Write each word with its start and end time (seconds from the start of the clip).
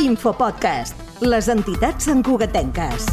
Infopodcast, 0.00 0.96
les 1.20 1.48
entitats 1.52 2.06
santcugatenques. 2.08 3.04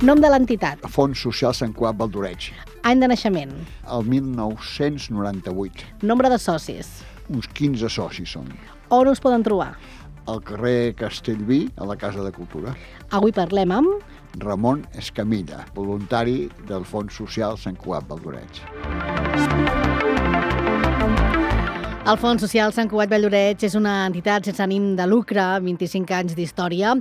Nom 0.00 0.16
de 0.22 0.30
l'entitat, 0.32 0.80
Fons 0.88 1.20
Social 1.20 1.52
Sant 1.56 1.74
Cugat 1.76 1.98
Valdoreig, 2.00 2.46
any 2.88 3.02
de 3.02 3.10
naixement, 3.12 3.52
el 3.92 4.06
1998. 4.08 5.84
nombre 6.02 6.30
de 6.32 6.38
socis, 6.40 6.88
Uns 7.28 7.48
15 7.52 7.90
socis 7.92 8.32
són. 8.32 8.48
on 8.88 9.08
us 9.08 9.20
poden 9.20 9.42
trobar. 9.44 9.76
Al 10.26 10.40
carrer 10.40 10.94
Castellví, 10.96 11.68
a 11.76 11.84
la 11.84 11.96
Casa 11.96 12.24
de 12.24 12.32
Cultura. 12.32 12.74
Avui 13.10 13.32
parlem 13.32 13.70
amb... 13.70 13.88
Ramon 14.38 14.86
Escamilla, 14.94 15.66
voluntari 15.74 16.48
del 16.68 16.84
Fons 16.84 17.12
Social 17.12 17.58
Sant 17.58 17.76
Cugat 17.76 18.08
Valdoreig. 18.08 18.62
El 22.06 22.20
Fons 22.22 22.38
Social 22.38 22.70
Sant 22.70 22.86
Cugat 22.86 23.10
Valloreig 23.10 23.64
és 23.66 23.72
una 23.74 24.04
entitat 24.06 24.46
sense 24.46 24.62
ànim 24.62 24.92
de 24.94 25.02
lucre, 25.10 25.42
25 25.64 26.14
anys 26.14 26.36
d'història. 26.38 26.92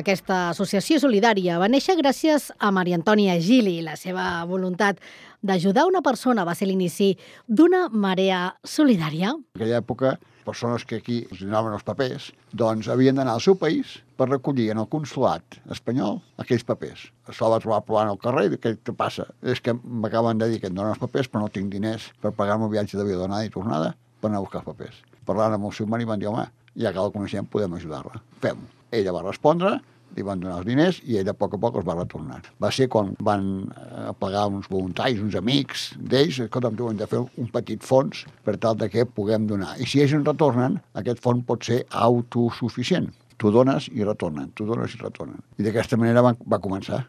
Aquesta 0.00 0.38
associació 0.54 0.96
solidària 1.02 1.58
va 1.60 1.66
néixer 1.68 1.98
gràcies 1.98 2.46
a 2.56 2.70
Maria 2.72 2.96
Antònia 2.96 3.34
Gili. 3.44 3.82
La 3.84 3.98
seva 4.00 4.24
voluntat 4.48 5.02
d'ajudar 5.44 5.84
una 5.84 6.00
persona 6.00 6.46
va 6.48 6.54
ser 6.56 6.70
l'inici 6.70 7.10
d'una 7.44 7.90
marea 7.92 8.54
solidària. 8.64 9.34
En 9.36 9.60
aquella 9.60 9.82
època, 9.82 10.14
persones 10.48 10.86
que 10.88 11.02
aquí 11.02 11.18
els 11.26 11.42
donaven 11.42 11.76
els 11.76 11.84
papers, 11.84 12.30
doncs 12.56 12.88
havien 12.88 13.20
d'anar 13.20 13.34
al 13.36 13.44
seu 13.44 13.58
país 13.60 13.98
per 14.16 14.30
recollir 14.30 14.70
en 14.72 14.80
el 14.80 14.88
consulat 14.88 15.58
espanyol 15.76 16.22
aquells 16.40 16.64
papers. 16.64 17.10
Això 17.28 17.50
va 17.52 17.60
trobar 17.60 17.82
plovant 17.84 18.14
al 18.14 18.22
carrer 18.22 18.46
i 18.48 18.56
què 18.56 18.78
què 18.80 18.96
passa? 18.96 19.28
És 19.44 19.60
que 19.60 19.76
m'acaben 19.76 20.40
de 20.40 20.48
dir 20.48 20.62
que 20.64 20.72
em 20.72 20.80
donen 20.80 20.96
els 20.96 21.04
papers 21.04 21.28
però 21.28 21.44
no 21.44 21.52
tinc 21.52 21.68
diners 21.68 22.08
per 22.24 22.32
pagar-me 22.32 22.64
un 22.70 22.72
viatge 22.72 22.96
d'avió 22.96 23.20
d'anada 23.20 23.44
i 23.44 23.52
tornada 23.52 23.92
per 24.24 24.32
anar 24.32 24.40
a 24.40 24.46
buscar 24.46 24.62
els 24.62 24.70
papers. 24.72 25.00
Parlant 25.28 25.58
amb 25.58 25.68
el 25.68 25.74
seu 25.76 25.88
marit 25.90 26.08
van 26.08 26.22
dir, 26.22 26.30
home, 26.32 26.46
ja 26.80 26.92
que 26.92 27.02
la 27.02 27.12
coneixem 27.12 27.48
podem 27.52 27.76
ajudar-la. 27.76 28.22
Fem-ho. 28.40 28.70
Ella 28.94 29.12
va 29.12 29.24
respondre, 29.26 29.76
li 30.14 30.24
van 30.24 30.40
donar 30.40 30.60
els 30.60 30.68
diners 30.68 31.00
i 31.04 31.18
ella 31.20 31.34
a 31.34 31.38
poc 31.38 31.56
a 31.56 31.60
poc 31.60 31.78
els 31.80 31.86
va 31.86 31.96
retornar. 31.98 32.40
Va 32.62 32.70
ser 32.74 32.86
quan 32.92 33.12
van 33.28 33.48
eh, 33.66 34.12
pagar 34.20 34.46
uns 34.52 34.68
voluntaris, 34.70 35.20
uns 35.22 35.36
amics 35.38 35.88
d'ells, 35.98 36.40
escolta'm, 36.46 36.76
tu 36.78 36.88
hem 36.90 37.00
de 37.00 37.08
fer 37.10 37.20
un 37.20 37.50
petit 37.54 37.82
fons 37.84 38.24
per 38.46 38.56
tal 38.62 38.78
de 38.80 38.88
que 38.92 39.04
puguem 39.04 39.48
donar. 39.50 39.74
I 39.82 39.88
si 39.90 40.02
ells 40.04 40.14
en 40.16 40.24
retornen, 40.26 40.78
aquest 41.00 41.22
fons 41.24 41.44
pot 41.48 41.66
ser 41.66 41.82
autosuficient. 41.90 43.10
Tu 43.36 43.50
dones 43.50 43.90
i 43.90 44.06
retornen, 44.06 44.52
tu 44.54 44.66
dones 44.68 44.94
i 44.94 45.02
retornen. 45.02 45.42
I 45.58 45.66
d'aquesta 45.66 45.98
manera 45.98 46.22
va, 46.22 46.36
va 46.46 46.62
començar. 46.62 47.02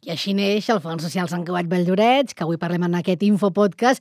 I 0.00 0.14
així 0.14 0.32
neix 0.32 0.64
el 0.72 0.78
Fons 0.80 1.02
Social 1.04 1.26
Sant 1.28 1.42
Cugat 1.44 1.66
Valldorets, 1.68 2.32
que 2.32 2.40
avui 2.46 2.56
parlem 2.56 2.86
en 2.86 2.94
aquest 2.96 3.20
infopodcast. 3.26 4.00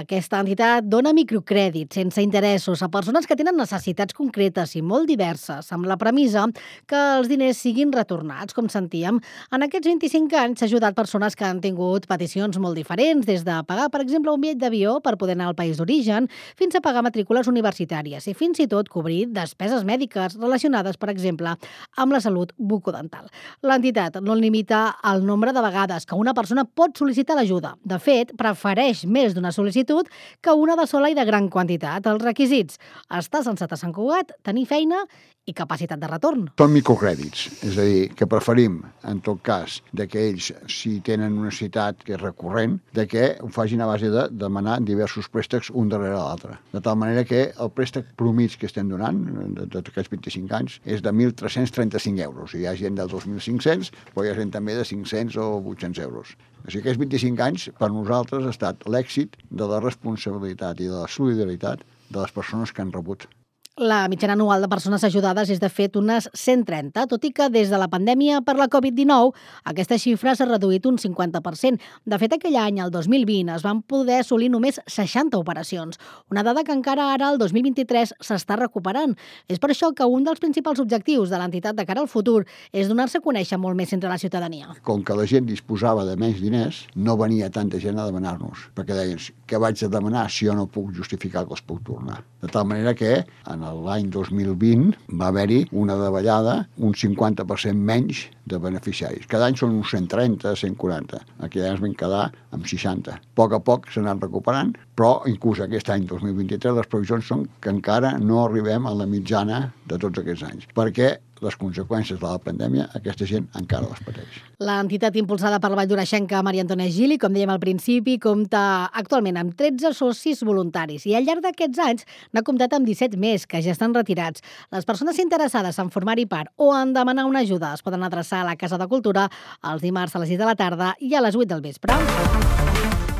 Aquesta 0.00 0.38
entitat 0.40 0.86
dona 0.88 1.10
microcrèdits 1.12 1.98
sense 1.98 2.22
interessos 2.24 2.80
a 2.80 2.88
persones 2.88 3.28
que 3.28 3.36
tenen 3.36 3.58
necessitats 3.60 4.16
concretes 4.16 4.72
i 4.72 4.80
molt 4.80 5.04
diverses, 5.10 5.68
amb 5.76 5.84
la 5.84 5.98
premissa 6.00 6.46
que 6.88 6.96
els 7.18 7.28
diners 7.28 7.60
siguin 7.60 7.92
retornats, 7.92 8.56
com 8.56 8.70
sentíem. 8.72 9.18
En 9.52 9.66
aquests 9.66 9.90
25 9.90 10.38
anys 10.40 10.62
s'ha 10.62 10.70
ajudat 10.70 10.96
persones 10.96 11.36
que 11.36 11.44
han 11.44 11.60
tingut 11.60 12.08
peticions 12.08 12.56
molt 12.56 12.80
diferents, 12.80 13.28
des 13.28 13.44
de 13.44 13.58
pagar, 13.68 13.90
per 13.92 14.00
exemple, 14.00 14.32
un 14.32 14.40
bitllet 14.40 14.64
d'avió 14.64 14.96
per 15.04 15.18
poder 15.20 15.36
anar 15.36 15.50
al 15.52 15.58
país 15.60 15.76
d'origen, 15.76 16.30
fins 16.56 16.72
a 16.72 16.80
pagar 16.80 17.04
matrícules 17.04 17.52
universitàries 17.52 18.30
i 18.32 18.36
fins 18.40 18.64
i 18.64 18.68
tot 18.72 18.88
cobrir 18.88 19.26
despeses 19.28 19.84
mèdiques 19.84 20.40
relacionades, 20.40 20.96
per 20.96 21.12
exemple, 21.12 21.52
amb 22.00 22.16
la 22.16 22.24
salut 22.24 22.56
bucodental. 22.56 23.28
L'entitat 23.60 24.22
no 24.24 24.40
limita 24.40 24.86
el 25.04 25.20
nombre 25.20 25.33
de 25.34 25.62
vegades 25.62 26.06
que 26.06 26.14
una 26.14 26.34
persona 26.34 26.64
pot 26.64 26.96
sol·licitar 26.96 27.34
l'ajuda. 27.36 27.74
De 27.84 27.98
fet, 27.98 28.32
prefereix 28.38 29.04
més 29.04 29.34
d'una 29.34 29.52
sol·licitud 29.52 30.08
que 30.40 30.52
una 30.52 30.76
de 30.76 30.86
sola 30.86 31.10
i 31.10 31.14
de 31.14 31.24
gran 31.24 31.48
quantitat. 31.48 32.06
Els 32.06 32.22
requisits, 32.22 32.78
estar 33.10 33.42
censat 33.42 33.72
a 33.72 33.76
Sant 33.76 33.92
Cugat, 33.92 34.32
tenir 34.42 34.66
feina 34.66 35.04
i 35.44 35.52
capacitat 35.52 36.00
de 36.00 36.08
retorn. 36.08 36.46
Són 36.56 36.72
microcrèdits, 36.72 37.44
és 37.68 37.76
a 37.76 37.84
dir, 37.84 38.04
que 38.16 38.28
preferim, 38.30 38.78
en 39.04 39.20
tot 39.24 39.42
cas, 39.44 39.80
de 39.92 40.06
que 40.08 40.22
ells, 40.30 40.50
si 40.72 40.96
tenen 41.04 41.36
una 41.36 41.50
necessitat 41.50 42.00
que 42.04 42.14
és 42.16 42.22
recurrent, 42.22 42.78
de 42.96 43.04
que 43.10 43.26
ho 43.44 43.50
facin 43.52 43.82
a 43.84 43.88
base 43.90 44.08
de 44.12 44.26
demanar 44.32 44.78
diversos 44.80 45.28
préstecs 45.28 45.70
un 45.74 45.90
darrere 45.92 46.16
l'altre. 46.16 46.56
De 46.72 46.80
tal 46.84 46.96
manera 47.00 47.26
que 47.28 47.42
el 47.52 47.72
préstec 47.76 48.08
promig 48.16 48.56
que 48.56 48.68
estem 48.70 48.88
donant, 48.88 49.20
de, 49.58 49.68
de 49.68 49.82
aquests 49.84 50.12
25 50.14 50.56
anys, 50.56 50.78
és 50.84 51.04
de 51.04 51.12
1.335 51.12 52.24
euros. 52.24 52.56
Hi 52.56 52.64
ha 52.66 52.76
gent 52.78 52.96
dels 52.96 53.12
2.500, 53.12 53.92
però 54.14 54.24
hi 54.24 54.32
ha 54.32 54.38
gent 54.40 54.54
també 54.54 54.78
de 54.78 54.86
500 54.88 55.23
o 55.40 55.46
800 55.60 56.02
euros. 56.04 56.34
O 56.64 56.70
sigui, 56.70 56.82
aquests 56.82 57.00
25 57.00 57.46
anys, 57.46 57.68
per 57.78 57.90
nosaltres, 57.92 58.44
ha 58.44 58.52
estat 58.54 58.84
l'èxit 58.88 59.38
de 59.50 59.70
la 59.70 59.80
responsabilitat 59.84 60.84
i 60.84 60.90
de 60.90 61.00
la 61.00 61.08
solidaritat 61.08 61.84
de 62.10 62.20
les 62.20 62.36
persones 62.36 62.72
que 62.72 62.84
han 62.84 62.92
rebut 62.92 63.28
La 63.76 64.06
mitjana 64.06 64.34
anual 64.34 64.62
de 64.62 64.68
persones 64.70 65.02
ajudades 65.02 65.48
és, 65.50 65.58
de 65.58 65.66
fet, 65.66 65.96
unes 65.98 66.28
130, 66.30 67.08
tot 67.10 67.24
i 67.26 67.32
que 67.34 67.48
des 67.50 67.72
de 67.72 67.78
la 67.82 67.88
pandèmia 67.90 68.36
per 68.46 68.52
la 68.54 68.68
Covid-19 68.70 69.32
aquesta 69.66 69.96
xifra 69.98 70.36
s'ha 70.38 70.46
reduït 70.46 70.84
un 70.86 70.94
50%. 70.94 71.80
De 72.06 72.18
fet, 72.22 72.36
aquell 72.36 72.54
any, 72.54 72.78
el 72.78 72.92
2020, 72.94 73.50
es 73.50 73.64
van 73.66 73.80
poder 73.82 74.20
assolir 74.22 74.52
només 74.52 74.78
60 74.86 75.40
operacions, 75.42 75.98
una 76.30 76.44
dada 76.46 76.62
que 76.62 76.70
encara 76.70 77.08
ara, 77.16 77.32
el 77.34 77.40
2023, 77.42 78.12
s'està 78.22 78.60
recuperant. 78.60 79.16
És 79.50 79.58
per 79.58 79.72
això 79.74 79.90
que 79.90 80.06
un 80.06 80.22
dels 80.22 80.38
principals 80.38 80.78
objectius 80.78 81.34
de 81.34 81.42
l'entitat 81.42 81.74
de 81.74 81.82
cara 81.82 82.04
al 82.06 82.06
futur 82.06 82.44
és 82.70 82.86
donar-se 82.86 83.18
a 83.18 83.26
conèixer 83.26 83.58
molt 83.58 83.74
més 83.74 83.90
entre 83.90 84.08
la 84.08 84.20
ciutadania. 84.22 84.70
com 84.84 85.02
que 85.02 85.18
la 85.18 85.26
gent 85.26 85.50
disposava 85.50 86.04
de 86.04 86.14
menys 86.14 86.38
diners, 86.40 86.86
no 86.94 87.16
venia 87.16 87.50
tanta 87.50 87.82
gent 87.82 87.98
a 87.98 88.06
demanar-nos, 88.06 88.70
perquè 88.76 88.94
deien, 88.94 89.18
què 89.48 89.58
vaig 89.58 89.82
a 89.82 89.88
demanar 89.88 90.30
si 90.30 90.46
jo 90.46 90.54
no 90.54 90.68
puc 90.70 90.94
justificar 90.94 91.44
que 91.44 91.58
els 91.58 91.62
puc 91.62 91.82
tornar? 91.82 92.22
De 92.40 92.46
tal 92.46 92.66
manera 92.68 92.94
que 92.94 93.24
en 93.54 93.64
l'any 93.86 94.08
2020 94.12 94.94
va 95.20 95.30
haver-hi 95.30 95.60
una 95.72 95.96
davallada, 96.00 96.56
un 96.78 96.94
50% 96.94 97.74
menys 97.90 98.26
de 98.50 98.58
beneficiaris. 98.60 99.26
Cada 99.30 99.48
any 99.48 99.56
són 99.58 99.78
uns 99.78 99.92
130, 99.94 100.54
140. 100.60 101.20
Aquell 101.46 101.66
any 101.68 101.76
es 101.78 101.84
van 101.84 101.94
quedar 102.00 102.24
amb 102.54 102.68
60. 102.68 103.14
A 103.14 103.38
poc 103.38 103.54
a 103.56 103.60
poc 103.64 103.88
s'han 103.90 104.08
anat 104.08 104.26
recuperant, 104.26 104.74
però 104.98 105.14
inclús 105.30 105.62
aquest 105.64 105.90
any 105.94 106.06
2023 106.10 106.76
les 106.78 106.90
previsions 106.90 107.30
són 107.30 107.46
que 107.60 107.72
encara 107.72 108.14
no 108.20 108.42
arribem 108.44 108.86
a 108.86 108.94
la 108.94 109.08
mitjana 109.10 109.64
de 109.88 109.98
tots 110.00 110.20
aquests 110.20 110.44
anys, 110.46 110.66
perquè 110.76 111.14
les 111.44 111.56
conseqüències 111.60 112.18
de 112.20 112.24
la 112.24 112.40
pandèmia 112.40 112.86
aquesta 112.96 113.26
gent 113.28 113.46
encara 113.58 113.88
les 113.90 114.00
pateix. 114.06 114.38
L'entitat 114.64 115.16
impulsada 115.20 115.58
per 115.60 115.70
la 115.72 115.78
Vall 115.80 115.90
d'Oreixenca, 115.90 116.40
Maria 116.46 116.64
Antònia 116.64 116.88
Gili, 116.92 117.18
com 117.20 117.34
dèiem 117.34 117.52
al 117.52 117.60
principi, 117.60 118.16
compta 118.22 118.62
actualment 118.96 119.38
amb 119.40 119.56
13 119.58 119.92
socis 119.96 120.40
voluntaris 120.46 121.04
i 121.10 121.16
al 121.18 121.28
llarg 121.28 121.44
d'aquests 121.44 121.82
anys 121.84 122.08
n'ha 122.32 122.44
comptat 122.46 122.76
amb 122.78 122.88
17 122.88 123.20
més, 123.20 123.44
que 123.46 123.60
ja 123.64 123.74
estan 123.74 123.96
retirats. 123.96 124.44
Les 124.72 124.88
persones 124.88 125.20
interessades 125.20 125.78
en 125.82 125.92
formar-hi 125.92 126.26
part 126.30 126.52
o 126.56 126.72
en 126.76 126.96
demanar 126.96 127.28
una 127.28 127.44
ajuda 127.44 127.74
es 127.74 127.84
poden 127.84 128.06
adreçar 128.06 128.40
a 128.42 128.50
la 128.50 128.56
Casa 128.56 128.80
de 128.80 128.88
Cultura 128.88 129.28
els 129.62 129.84
dimarts 129.84 130.16
a 130.16 130.24
les 130.24 130.32
6 130.32 130.40
de 130.40 130.48
la 130.48 130.56
tarda 130.56 130.94
i 131.00 131.12
a 131.14 131.24
les 131.24 131.36
8 131.36 131.50
del 131.52 131.64
vespre. 131.64 131.98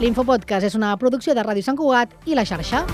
L'Infopodcast 0.00 0.72
és 0.72 0.74
una 0.78 0.97
producció 0.98 1.36
de 1.36 1.44
Ràdio 1.44 1.66
Sant 1.66 1.78
Cugat 1.78 2.16
i 2.26 2.34
la 2.34 2.47
xarxa. 2.48 2.86